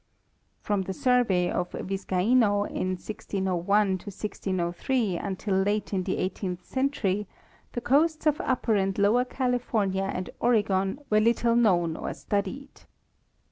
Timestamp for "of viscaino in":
1.51-2.97